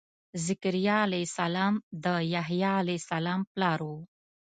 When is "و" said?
3.89-3.93